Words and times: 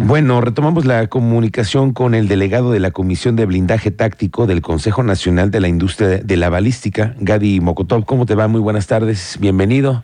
Bueno, 0.00 0.40
retomamos 0.40 0.84
la 0.84 1.06
comunicación 1.06 1.92
con 1.92 2.14
el 2.14 2.28
delegado 2.28 2.72
de 2.72 2.80
la 2.80 2.90
Comisión 2.90 3.36
de 3.36 3.46
Blindaje 3.46 3.90
Táctico 3.90 4.46
del 4.46 4.60
Consejo 4.60 5.02
Nacional 5.02 5.50
de 5.50 5.60
la 5.60 5.68
Industria 5.68 6.18
de 6.18 6.36
la 6.36 6.48
Balística, 6.48 7.14
Gadi 7.20 7.60
Mokotov. 7.60 8.04
¿Cómo 8.04 8.26
te 8.26 8.34
va? 8.34 8.48
Muy 8.48 8.60
buenas 8.60 8.86
tardes. 8.86 9.36
Bienvenido. 9.40 10.02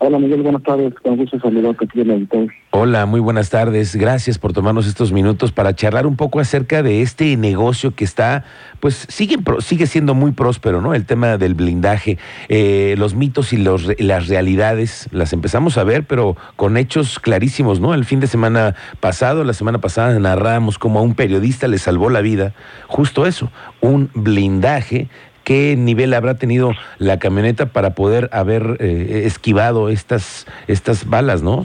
Hola 0.00 0.20
Miguel, 0.20 0.42
buenas 0.42 0.62
tardes. 0.62 0.94
Con 1.02 1.16
gusto 1.16 1.40
saludarte 1.40 1.84
aquí 1.84 2.00
en 2.00 2.28
Hola, 2.70 3.06
muy 3.06 3.18
buenas 3.18 3.50
tardes. 3.50 3.96
Gracias 3.96 4.38
por 4.38 4.52
tomarnos 4.52 4.86
estos 4.86 5.10
minutos 5.10 5.50
para 5.50 5.74
charlar 5.74 6.06
un 6.06 6.14
poco 6.14 6.38
acerca 6.38 6.84
de 6.84 7.02
este 7.02 7.36
negocio 7.36 7.96
que 7.96 8.04
está, 8.04 8.44
pues 8.78 9.06
sigue, 9.08 9.38
sigue 9.58 9.88
siendo 9.88 10.14
muy 10.14 10.30
próspero, 10.30 10.80
¿no? 10.80 10.94
El 10.94 11.04
tema 11.04 11.36
del 11.36 11.54
blindaje, 11.54 12.16
eh, 12.48 12.94
los 12.96 13.16
mitos 13.16 13.52
y 13.52 13.56
los, 13.56 13.88
las 13.98 14.28
realidades 14.28 15.08
las 15.10 15.32
empezamos 15.32 15.78
a 15.78 15.84
ver, 15.84 16.04
pero 16.04 16.36
con 16.54 16.76
hechos 16.76 17.18
clarísimos, 17.18 17.80
¿no? 17.80 17.92
El 17.92 18.04
fin 18.04 18.20
de 18.20 18.28
semana 18.28 18.76
pasado, 19.00 19.42
la 19.42 19.52
semana 19.52 19.78
pasada 19.78 20.16
narramos 20.20 20.78
cómo 20.78 21.00
a 21.00 21.02
un 21.02 21.16
periodista 21.16 21.66
le 21.66 21.78
salvó 21.78 22.08
la 22.08 22.20
vida, 22.20 22.54
justo 22.86 23.26
eso, 23.26 23.50
un 23.80 24.10
blindaje 24.14 25.08
qué 25.48 25.76
nivel 25.78 26.12
habrá 26.12 26.34
tenido 26.34 26.72
la 26.98 27.18
camioneta 27.18 27.72
para 27.72 27.94
poder 27.94 28.28
haber 28.32 28.76
eh, 28.80 29.22
esquivado 29.24 29.88
estas, 29.88 30.46
estas 30.66 31.08
balas, 31.08 31.42
¿no? 31.42 31.64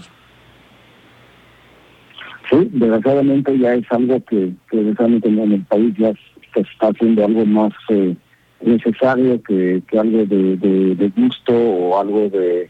Sí, 2.50 2.70
desgraciadamente 2.72 3.60
ya 3.60 3.74
es 3.74 3.84
algo 3.92 4.24
que, 4.24 4.54
que 4.72 4.80
en 4.80 5.52
el 5.52 5.66
país 5.66 5.94
ya 5.98 6.14
se 6.54 6.62
está 6.62 6.88
haciendo 6.88 7.26
algo 7.26 7.46
más 7.46 7.74
eh, 7.90 8.16
necesario 8.62 9.44
que, 9.44 9.84
que 9.86 10.00
algo 10.00 10.20
de, 10.28 11.12
gusto 11.18 11.54
o 11.54 12.00
algo 12.00 12.30
de, 12.30 12.70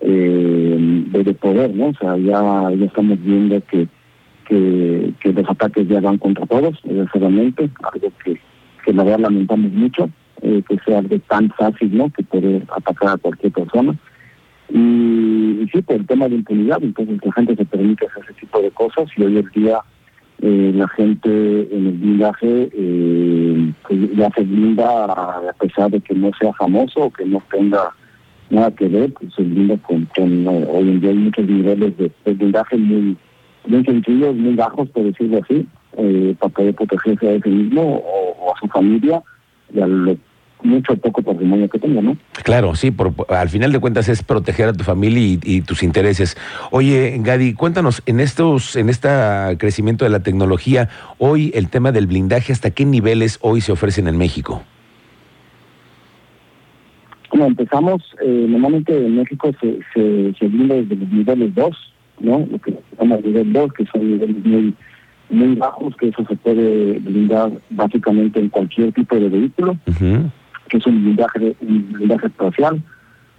eh, 0.00 1.04
de, 1.08 1.34
poder, 1.34 1.74
¿no? 1.74 1.86
O 1.86 1.94
sea, 1.94 2.16
ya, 2.18 2.70
ya 2.76 2.86
estamos 2.86 3.20
viendo 3.20 3.60
que, 3.66 3.88
que, 4.46 5.12
que 5.20 5.32
los 5.32 5.50
ataques 5.50 5.88
ya 5.88 6.00
van 6.00 6.18
contra 6.18 6.46
todos, 6.46 6.78
desgraciadamente, 6.84 7.68
algo 7.82 8.12
que, 8.24 8.40
que 8.84 8.92
la 8.92 9.02
verdad 9.02 9.22
lamentamos 9.22 9.72
mucho 9.72 10.08
eh, 10.42 10.62
que 10.68 10.78
sea 10.84 10.98
algo 10.98 11.18
tan 11.28 11.50
fácil, 11.50 11.96
¿no? 11.96 12.10
Que 12.10 12.22
puede 12.22 12.62
atacar 12.76 13.10
a 13.10 13.16
cualquier 13.16 13.52
persona. 13.52 13.96
Y, 14.68 15.68
sí, 15.72 15.82
por 15.82 15.96
el 15.96 16.06
tema 16.06 16.28
de 16.28 16.36
impunidad, 16.36 16.82
entonces 16.82 17.18
la 17.22 17.32
gente 17.32 17.56
se 17.56 17.64
permite 17.64 18.06
hacer 18.06 18.24
ese 18.24 18.34
tipo 18.34 18.60
de 18.60 18.70
cosas 18.70 19.06
y 19.16 19.22
hoy 19.22 19.38
en 19.38 19.50
día 19.54 19.80
eh, 20.40 20.72
la 20.74 20.88
gente 20.88 21.28
en 21.28 21.86
el 21.86 21.92
blindaje 21.92 22.70
eh, 22.72 23.72
ya 24.16 24.30
se 24.30 24.42
blinda 24.42 25.04
a 25.04 25.52
pesar 25.60 25.90
de 25.90 26.00
que 26.00 26.14
no 26.14 26.30
sea 26.40 26.52
famoso 26.54 27.00
o 27.00 27.10
que 27.10 27.24
no 27.24 27.42
tenga 27.50 27.92
nada 28.50 28.70
que 28.70 28.88
ver, 28.88 29.12
pues 29.12 29.32
se 29.34 29.42
blinda 29.42 29.76
con, 29.78 30.08
hoy 30.16 30.88
en 30.88 31.00
día 31.00 31.10
hay 31.10 31.16
muchos 31.16 31.46
niveles 31.46 31.96
de, 31.96 32.10
blindaje 32.24 32.76
muy, 32.76 33.16
muy 33.66 33.84
sencillos, 33.84 34.34
muy 34.34 34.54
bajos, 34.54 34.88
por 34.90 35.04
decirlo 35.04 35.40
así, 35.42 35.66
eh, 35.96 36.34
para 36.38 36.52
poder 36.52 36.74
protegerse 36.74 37.36
a 37.36 37.40
sí 37.40 37.48
mismo 37.48 38.02
o, 38.04 38.52
a 38.52 38.58
su 38.60 38.68
familia 38.68 39.22
y 39.72 39.80
a 39.80 39.86
lo 39.86 40.16
mucho 40.64 40.92
o 40.92 40.96
poco 40.96 41.22
patrimonio 41.22 41.68
que 41.68 41.78
tenga, 41.78 42.00
¿no? 42.00 42.16
Claro, 42.44 42.74
sí, 42.74 42.90
por, 42.90 43.14
al 43.28 43.48
final 43.48 43.72
de 43.72 43.78
cuentas 43.78 44.08
es 44.08 44.22
proteger 44.22 44.68
a 44.68 44.72
tu 44.72 44.84
familia 44.84 45.38
y, 45.42 45.60
tus 45.62 45.82
intereses. 45.82 46.36
Oye, 46.70 47.16
Gadi, 47.20 47.54
cuéntanos, 47.54 48.02
en 48.06 48.20
estos, 48.20 48.76
en 48.76 48.88
este 48.88 49.08
crecimiento 49.58 50.04
de 50.04 50.10
la 50.10 50.20
tecnología, 50.20 50.88
hoy 51.18 51.50
el 51.54 51.68
tema 51.68 51.92
del 51.92 52.06
blindaje, 52.06 52.52
¿hasta 52.52 52.70
qué 52.70 52.84
niveles 52.84 53.38
hoy 53.42 53.60
se 53.60 53.72
ofrecen 53.72 54.08
en 54.08 54.16
México? 54.16 54.62
Bueno, 57.30 57.46
empezamos, 57.46 58.02
eh, 58.22 58.46
normalmente 58.48 58.94
en 58.94 59.16
México 59.16 59.50
se, 59.60 59.78
se, 59.94 60.34
se 60.38 60.48
blinda 60.48 60.74
desde 60.74 60.96
los 60.96 61.08
niveles 61.08 61.54
2, 61.54 61.92
¿no? 62.20 62.46
Lo 62.50 62.58
que 62.58 62.72
se 62.72 62.96
llama 62.98 63.16
nivel 63.16 63.52
2, 63.52 63.72
que 63.72 63.86
son 63.86 64.06
niveles 64.06 64.44
muy 64.44 64.74
muy 65.32 65.54
bajos, 65.54 65.96
que 65.96 66.08
eso 66.08 66.24
se 66.28 66.36
puede 66.36 66.98
blindar 66.98 67.50
básicamente 67.70 68.38
en 68.38 68.50
cualquier 68.50 68.92
tipo 68.92 69.16
de 69.16 69.28
vehículo 69.30 69.76
que 70.72 70.78
es 70.78 70.86
un 70.86 71.02
blindaje, 71.02 71.54
un 71.60 71.92
blindaje 71.92 72.28
espacial, 72.28 72.82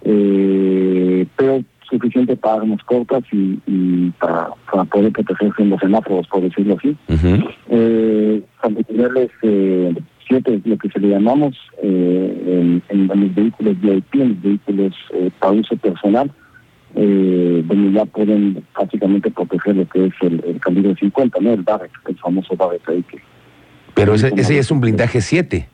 eh, 0.04 1.26
pero 1.36 1.64
suficiente 1.90 2.36
para 2.36 2.62
armas 2.62 2.80
cortas 2.84 3.24
y, 3.32 4.10
para, 4.20 4.50
poder 4.84 5.10
protegerse 5.10 5.62
en 5.62 5.70
los 5.70 5.80
semáforos, 5.80 6.28
por 6.28 6.42
decirlo 6.42 6.76
así. 6.78 6.96
eh, 7.68 8.40
niveles 8.88 9.30
7, 10.28 10.60
lo 10.64 10.78
que 10.78 10.88
se 10.90 11.00
le 11.00 11.08
llamamos 11.08 11.56
eh, 11.82 12.80
en, 12.88 13.06
los 13.08 13.34
vehículos 13.34 13.80
VIP, 13.80 14.14
en 14.14 14.28
los 14.28 14.42
vehículos 14.42 14.94
eh, 15.12 15.30
para 15.40 15.52
uso 15.54 15.76
personal, 15.76 16.30
eh, 16.94 17.64
donde 17.66 17.98
ya 17.98 18.04
pueden 18.04 18.64
básicamente 18.78 19.28
proteger 19.32 19.74
lo 19.74 19.88
que 19.88 20.06
es 20.06 20.14
el, 20.20 20.60
calibre 20.60 20.94
50, 20.94 21.40
¿no? 21.40 21.52
El 21.52 21.62
Barrett, 21.62 21.90
el 22.06 22.16
famoso 22.18 22.54
Barrett 22.54 22.88
ahí 22.88 23.02
que... 23.02 23.18
Pero 23.94 24.14
ese, 24.14 24.32
ese 24.36 24.58
es 24.58 24.70
un 24.70 24.80
blindaje 24.80 25.20
7. 25.20 25.68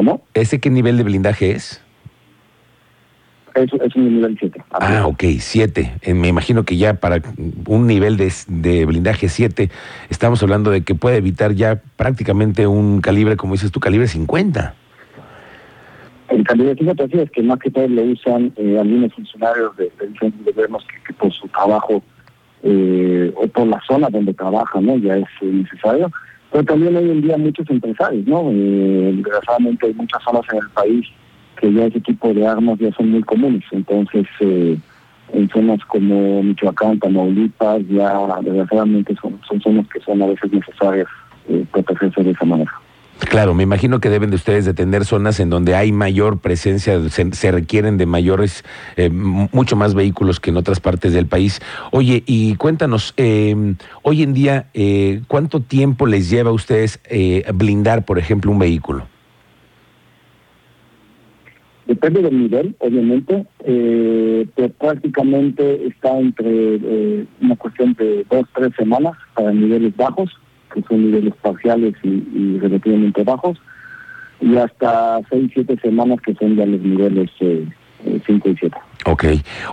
¿Cómo? 0.00 0.22
¿Ese 0.32 0.60
qué 0.60 0.70
nivel 0.70 0.96
de 0.96 1.02
blindaje 1.02 1.50
es? 1.50 1.84
Es, 3.54 3.70
es 3.70 3.94
un 3.96 4.14
nivel 4.14 4.34
7. 4.40 4.62
Ah, 4.70 5.06
ok, 5.06 5.24
7. 5.38 5.92
Eh, 6.00 6.14
me 6.14 6.28
imagino 6.28 6.64
que 6.64 6.78
ya 6.78 6.94
para 6.94 7.20
un 7.66 7.86
nivel 7.86 8.16
de, 8.16 8.32
de 8.48 8.86
blindaje 8.86 9.28
7, 9.28 9.68
estamos 10.08 10.42
hablando 10.42 10.70
de 10.70 10.84
que 10.84 10.94
puede 10.94 11.18
evitar 11.18 11.52
ya 11.52 11.82
prácticamente 11.96 12.66
un 12.66 13.02
calibre, 13.02 13.36
como 13.36 13.52
dices 13.52 13.72
tú, 13.72 13.78
calibre 13.78 14.08
50. 14.08 14.74
El 16.30 16.44
calibre 16.44 16.76
50, 16.76 17.06
sí, 17.08 17.18
es 17.18 17.30
que 17.30 17.42
más 17.42 17.58
que 17.58 17.70
todo 17.70 17.86
lo 17.86 18.02
usan 18.04 18.54
eh, 18.56 18.78
algunos 18.80 19.12
funcionarios 19.12 19.76
de, 19.76 19.92
diferentes 20.08 20.46
gobiernos 20.46 20.82
que, 21.06 21.12
por 21.12 21.30
su 21.30 21.46
trabajo 21.48 22.02
eh, 22.62 23.34
o 23.36 23.46
por 23.48 23.66
la 23.66 23.82
zona 23.86 24.08
donde 24.08 24.32
trabajan, 24.32 24.86
¿no? 24.86 24.96
Ya 24.96 25.18
es 25.18 25.26
necesario 25.42 26.10
pero 26.50 26.64
también 26.64 26.96
hoy 26.96 27.10
en 27.10 27.22
día 27.22 27.36
muchos 27.36 27.68
empresarios, 27.70 28.26
¿no? 28.26 28.50
Eh, 28.50 29.12
desgraciadamente 29.16 29.86
hay 29.86 29.94
muchas 29.94 30.22
zonas 30.22 30.42
en 30.52 30.58
el 30.58 30.70
país 30.70 31.06
que 31.60 31.72
ya 31.72 31.86
ese 31.86 32.00
tipo 32.00 32.32
de 32.32 32.46
armas 32.46 32.78
ya 32.78 32.90
son 32.92 33.10
muy 33.10 33.22
comunes, 33.22 33.62
entonces 33.70 34.26
eh, 34.40 34.78
en 35.32 35.48
zonas 35.50 35.84
como 35.84 36.42
Michoacán, 36.42 36.98
Tamaulipas, 36.98 37.86
ya 37.88 38.12
desgraciadamente 38.42 39.14
son, 39.20 39.38
son 39.46 39.60
zonas 39.60 39.86
que 39.88 40.00
son 40.00 40.22
a 40.22 40.26
veces 40.26 40.52
necesarias 40.52 41.06
eh, 41.48 41.64
protegerse 41.72 42.22
de 42.22 42.30
esa 42.30 42.44
manera. 42.44 42.72
Claro, 43.28 43.54
me 43.54 43.62
imagino 43.62 44.00
que 44.00 44.08
deben 44.08 44.30
de 44.30 44.36
ustedes 44.36 44.64
de 44.64 44.72
tener 44.72 45.04
zonas 45.04 45.40
en 45.40 45.50
donde 45.50 45.74
hay 45.74 45.92
mayor 45.92 46.38
presencia, 46.40 46.98
se, 47.10 47.52
requieren 47.52 47.98
de 47.98 48.06
mayores, 48.06 48.64
eh, 48.96 49.10
mucho 49.10 49.76
más 49.76 49.94
vehículos 49.94 50.40
que 50.40 50.50
en 50.50 50.56
otras 50.56 50.80
partes 50.80 51.12
del 51.12 51.26
país. 51.26 51.60
Oye, 51.92 52.22
y 52.26 52.54
cuéntanos, 52.56 53.12
eh, 53.16 53.74
hoy 54.02 54.22
en 54.22 54.32
día, 54.32 54.66
eh, 54.72 55.20
¿cuánto 55.28 55.60
tiempo 55.60 56.06
les 56.06 56.30
lleva 56.30 56.50
a 56.50 56.54
ustedes 56.54 57.00
blindar, 57.54 58.04
por 58.04 58.18
ejemplo, 58.18 58.50
un 58.50 58.58
vehículo? 58.58 59.06
Depende 61.86 62.22
del 62.22 62.38
nivel, 62.38 62.74
obviamente, 62.78 63.46
pero 64.54 64.68
prácticamente 64.78 65.86
está 65.86 66.18
entre 66.18 67.26
una 67.40 67.56
cuestión 67.56 67.94
de 67.94 68.24
dos, 68.30 68.46
tres 68.54 68.72
semanas 68.76 69.12
para 69.34 69.52
niveles 69.52 69.94
bajos 69.96 70.30
que 70.70 70.82
son 70.82 71.02
niveles 71.02 71.34
parciales 71.42 71.94
y, 72.02 72.58
relativamente 72.58 73.22
bajos, 73.24 73.60
y 74.40 74.56
hasta 74.56 75.20
6, 75.28 75.50
7 75.52 75.78
semanas 75.82 76.18
que 76.24 76.34
son 76.34 76.56
ya 76.56 76.64
los 76.64 76.80
niveles 76.80 77.30
5 77.38 77.46
eh, 77.46 77.66
eh, 78.06 78.20
y 78.26 78.56
7. 78.56 78.76
Ok. 79.06 79.24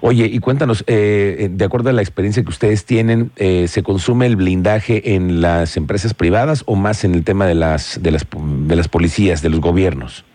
Oye, 0.02 0.26
y 0.26 0.40
cuéntanos, 0.40 0.84
eh, 0.88 1.50
de 1.52 1.66
acuerdo 1.66 1.90
a 1.90 1.94
la 1.94 2.02
experiencia 2.02 2.44
que 2.44 2.50
ustedes 2.50 2.86
tienen, 2.86 3.32
¿se 3.36 3.84
consume 3.84 4.26
el 4.26 4.36
blindaje 4.36 5.16
en 5.16 5.42
las 5.42 5.78
empresas 5.78 6.14
privadas 6.14 6.64
o 6.66 6.76
más 6.76 7.04
en 7.04 7.16
el 7.16 7.24
tema 7.24 7.46
de 7.46 7.56
las, 7.56 8.02
de 8.02 8.12
las, 8.12 8.28
de 8.32 8.76
las 8.76 8.88
policías, 8.88 9.42
de 9.42 9.50
los 9.50 9.62
gobiernos? 9.62 10.26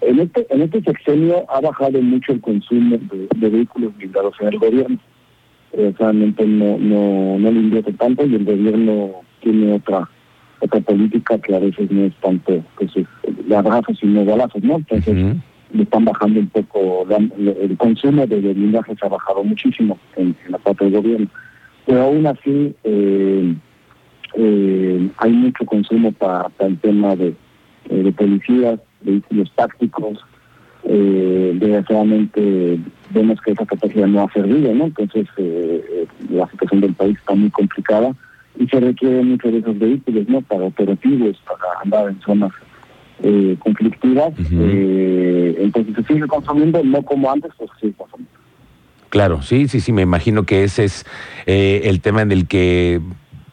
En 0.00 0.20
este, 0.20 0.46
en 0.48 0.62
este 0.62 0.80
sexenio 0.82 1.44
ha 1.50 1.60
bajado 1.60 2.00
mucho 2.00 2.32
el 2.32 2.40
consumo 2.40 2.96
de, 2.98 3.28
de 3.34 3.48
vehículos 3.48 3.94
blindados 3.96 4.34
en 4.40 4.48
el 4.48 4.58
gobierno 4.58 4.98
realmente 5.72 6.46
no, 6.46 6.78
no, 6.78 7.38
no 7.38 7.50
le 7.50 7.60
invierte 7.60 7.92
tanto 7.92 8.26
y 8.26 8.34
el 8.34 8.44
gobierno 8.44 9.10
tiene 9.40 9.74
otra 9.74 10.08
otra 10.60 10.80
política 10.80 11.38
que 11.38 11.54
a 11.54 11.58
veces 11.58 11.90
no 11.90 12.04
es 12.04 12.14
tanto 12.16 12.64
pues, 12.76 12.90
de 12.94 13.56
abrazos 13.56 13.98
y 14.02 14.06
no 14.06 14.24
balazos, 14.24 14.62
¿no? 14.62 14.76
Entonces 14.76 15.36
le 15.72 15.82
están 15.82 16.04
bajando 16.04 16.40
un 16.40 16.48
poco, 16.48 17.06
el 17.08 17.76
consumo 17.76 18.26
de 18.26 18.40
blindajes 18.40 18.96
ha 19.02 19.08
bajado 19.08 19.44
muchísimo 19.44 19.98
en, 20.16 20.34
la 20.48 20.58
parte 20.58 20.84
del 20.84 20.94
gobierno. 20.94 21.28
Pero 21.86 22.02
aún 22.02 22.26
así 22.26 22.74
eh, 22.84 23.54
eh, 24.34 25.10
hay 25.18 25.32
mucho 25.32 25.64
consumo 25.64 26.12
para, 26.12 26.50
el 26.60 26.78
tema 26.78 27.16
de, 27.16 27.34
eh, 27.90 28.02
de 28.02 28.12
policías, 28.12 28.80
vehículos 29.02 29.52
tácticos, 29.54 30.18
eh, 30.84 31.56
desgraciadamente 31.58 32.78
vemos 33.10 33.40
que 33.40 33.52
esa 33.52 33.66
capacidad 33.66 34.06
no 34.06 34.22
ha 34.22 34.32
servido, 34.32 34.72
¿no? 34.74 34.86
Entonces 34.86 35.26
eh, 35.36 35.84
eh, 35.90 36.06
la 36.30 36.48
situación 36.50 36.80
del 36.80 36.94
país 36.94 37.16
está 37.18 37.34
muy 37.34 37.50
complicada 37.50 38.14
y 38.58 38.66
se 38.66 38.80
requieren 38.80 39.30
muchos 39.30 39.52
de 39.52 39.58
esos 39.58 39.78
vehículos, 39.78 40.28
¿no? 40.28 40.40
Para 40.42 40.64
operativos, 40.64 41.40
para 41.46 41.80
andar 41.82 42.08
en 42.08 42.20
zonas 42.20 42.52
eh, 43.22 43.56
conflictivas. 43.58 44.32
entonces 44.38 45.94
se 45.96 46.02
sigue 46.04 46.26
consumiendo, 46.26 46.82
no 46.84 47.02
como 47.02 47.30
antes, 47.30 47.52
pues 47.56 47.70
sigue 47.80 47.92
consumiendo. 47.94 48.32
Claro, 49.10 49.40
sí, 49.42 49.68
sí, 49.68 49.80
sí, 49.80 49.92
me 49.92 50.02
imagino 50.02 50.42
que 50.42 50.64
ese 50.64 50.84
es 50.84 51.06
el 51.46 52.00
tema 52.02 52.20
en 52.20 52.30
el 52.30 52.46
que 52.46 53.00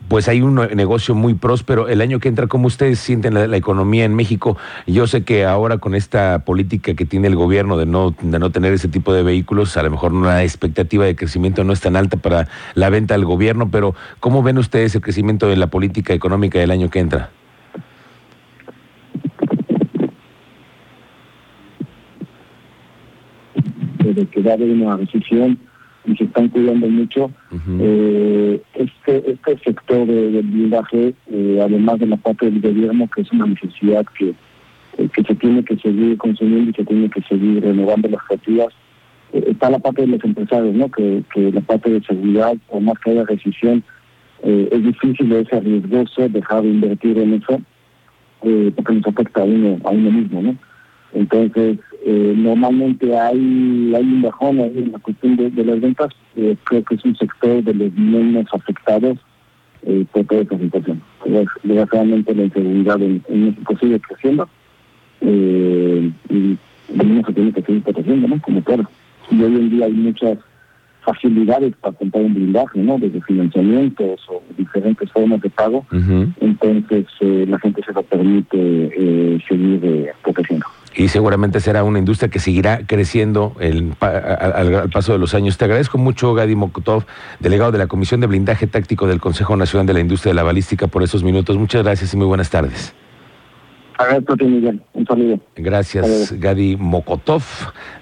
pues 0.07 0.27
hay 0.27 0.41
un 0.41 0.55
negocio 0.55 1.15
muy 1.15 1.33
próspero. 1.33 1.87
El 1.87 2.01
año 2.01 2.19
que 2.19 2.29
entra, 2.29 2.47
¿cómo 2.47 2.67
ustedes 2.67 2.99
sienten 2.99 3.33
la, 3.33 3.57
economía 3.57 4.05
en 4.05 4.15
México? 4.15 4.57
Yo 4.85 5.07
sé 5.07 5.23
que 5.23 5.45
ahora 5.45 5.77
con 5.77 5.95
esta 5.95 6.39
política 6.39 6.93
que 6.93 7.05
tiene 7.05 7.27
el 7.27 7.35
gobierno 7.35 7.77
de 7.77 7.85
no, 7.85 8.15
de 8.21 8.39
no 8.39 8.51
tener 8.51 8.73
ese 8.73 8.87
tipo 8.87 9.13
de 9.13 9.23
vehículos, 9.23 9.75
a 9.77 9.83
lo 9.83 9.91
mejor 9.91 10.13
una 10.13 10.43
expectativa 10.43 11.05
de 11.05 11.15
crecimiento 11.15 11.63
no 11.63 11.73
es 11.73 11.81
tan 11.81 11.95
alta 11.95 12.17
para 12.17 12.47
la 12.75 12.89
venta 12.89 13.15
del 13.15 13.25
gobierno, 13.25 13.69
pero 13.71 13.95
¿cómo 14.19 14.43
ven 14.43 14.57
ustedes 14.57 14.93
el 14.95 15.01
crecimiento 15.01 15.47
de 15.47 15.57
la 15.57 15.67
política 15.67 16.13
económica 16.13 16.59
del 16.59 16.71
año 16.71 16.89
que 16.89 16.99
entra? 16.99 17.31
De 23.99 24.25
que 24.27 24.41
va 24.41 24.51
a 24.51 24.53
haber 24.53 24.69
una 24.69 24.97
recesión 24.97 25.57
y 26.05 26.15
se 26.15 26.25
están 26.25 26.49
cuidando 26.49 26.87
mucho. 26.87 27.31
eh, 27.79 28.61
este, 29.25 29.57
sector 29.59 30.06
del 30.06 30.41
blindaje, 30.41 31.13
eh, 31.31 31.59
además 31.62 32.00
de 32.00 32.07
la 32.07 32.17
parte 32.17 32.50
del 32.50 32.62
gobierno, 32.62 33.09
que 33.13 33.21
es 33.21 33.31
una 33.31 33.45
necesidad 33.47 34.06
que, 34.17 34.33
eh, 34.97 35.09
que 35.13 35.23
se 35.23 35.35
tiene 35.35 35.63
que 35.63 35.77
seguir 35.77 36.17
consumiendo 36.17 36.71
y 36.71 36.73
se 36.73 36.85
tiene 36.85 37.09
que 37.09 37.21
seguir 37.23 37.63
renovando 37.63 38.09
las 38.09 38.21
creativas, 38.23 38.73
eh, 39.33 39.44
está 39.47 39.69
la 39.69 39.79
parte 39.79 40.01
de 40.01 40.07
los 40.07 40.23
empresarios, 40.23 40.75
¿no? 40.75 40.89
que, 40.89 41.23
que 41.33 41.51
la 41.51 41.62
parte 41.62 41.89
de 41.89 42.01
seguridad, 42.01 42.56
o 42.69 42.79
más 42.79 42.97
que 43.00 43.12
haya 43.12 43.23
recesión, 43.23 43.83
es 44.44 44.83
difícil, 44.83 45.31
es 45.31 45.51
arriesgoso 45.51 46.29
dejar 46.29 46.62
de 46.62 46.67
invertir 46.67 47.17
en 47.17 47.33
eso, 47.33 47.59
porque 48.39 48.94
nos 48.94 49.07
afecta 49.07 49.41
a 49.41 49.44
uno, 49.44 49.79
a 49.83 49.89
uno 49.89 50.12
mismo. 50.12 50.41
¿no? 50.44 50.56
Entonces, 51.13 51.79
eh, 52.07 52.35
normalmente 52.37 53.17
hay, 53.17 53.91
hay 53.95 54.03
un 54.03 54.21
bajón 54.21 54.59
en 54.59 54.91
la 54.91 54.99
cuestión 54.99 55.35
de, 55.37 55.63
las 55.63 55.81
ventas. 55.81 56.09
Eh, 56.35 56.55
creo 56.65 56.83
que 56.83 56.93
es 56.93 57.03
un 57.03 57.15
sector 57.15 57.63
de 57.63 57.73
los 57.73 57.91
menos 57.93 58.45
afectados 58.53 59.17
eh, 59.81 60.05
por 60.11 60.23
toda 60.25 60.41
esta 60.41 60.55
situación. 60.59 61.01
Desgraciadamente 61.25 62.35
la 62.35 62.43
inseguridad 62.43 63.01
en, 63.01 63.23
México 63.27 63.75
sigue 63.81 63.99
creciendo 64.01 64.47
y 65.19 66.57
no 66.93 67.25
se 67.25 67.33
tiene 67.33 67.51
que 67.51 67.63
seguir 67.63 67.81
protegiendo, 67.81 68.27
¿no? 68.27 68.39
Como 68.39 68.61
todo. 68.61 68.83
Y 69.31 69.41
hoy 69.41 69.55
en 69.55 69.69
día 69.71 69.85
hay 69.87 69.93
muchas 69.93 70.37
facilidades 71.03 71.73
para 71.77 71.95
comprar 71.95 72.23
un 72.23 72.35
blindaje, 72.35 72.77
¿no? 72.81 72.99
Desde 72.99 73.19
financiamientos 73.21 74.21
o 74.29 74.43
diferentes 74.55 75.11
formas 75.11 75.41
de 75.41 75.49
pago. 75.49 75.83
Entonces 76.39 77.07
la 77.19 77.57
gente 77.57 77.81
se 77.83 77.93
lo 77.93 78.03
permite 78.03 79.39
seguir 79.47 80.11
protegiendo 80.21 80.67
y 80.95 81.09
seguramente 81.09 81.59
será 81.59 81.83
una 81.83 82.00
industria 82.00 82.30
que 82.30 82.39
seguirá 82.39 82.81
creciendo 82.86 83.56
el, 83.59 83.94
al, 84.00 84.89
paso 84.89 85.13
de 85.13 85.19
los 85.19 85.33
años. 85.33 85.57
Te 85.57 85.65
agradezco 85.65 85.97
mucho, 85.97 86.33
Gadi 86.33 86.56
Mokotov, 86.56 87.06
delegado 87.39 87.71
de 87.71 87.77
la 87.77 87.88
Comisión 87.88 88.21
de 88.21 88.27
Blindaje 88.27 88.68
Táctico 88.68 89.07
del 89.07 89.19
Consejo 89.19 89.56
Nacional 89.56 89.86
de 89.86 89.94
la 89.94 90.00
Industria 90.00 90.31
de 90.31 90.36
la 90.36 90.44
Balística, 90.44 90.88
por 90.88 91.03
esos 91.03 91.24
minutos. 91.24 91.57
Muchas 91.57 91.83
gracias 91.83 92.13
y 92.13 92.18
muy 92.18 92.27
buenas 92.27 92.50
tardes. 92.50 92.94
Un 94.94 95.06
saludo. 95.07 95.39
Gracias, 95.56 96.33
Gadi 96.33 96.75
Mokotov, 96.75 97.44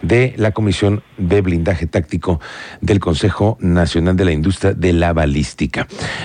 de 0.01 0.33
la 0.37 0.51
Comisión 0.51 1.03
de 1.17 1.41
Blindaje 1.41 1.85
Táctico 1.85 2.39
del 2.81 2.99
Consejo 2.99 3.57
Nacional 3.59 4.15
de 4.15 4.25
la 4.25 4.31
Industria 4.31 4.73
de 4.73 4.93
la 4.93 5.13
Balística. 5.13 5.87